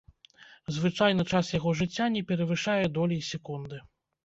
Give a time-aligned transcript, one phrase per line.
[0.77, 3.77] Звычайна час яго жыцця не перавышае долей секунды.